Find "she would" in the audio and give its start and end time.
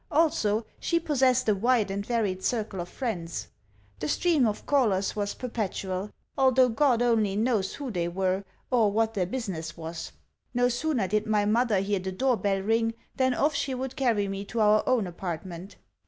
13.53-13.95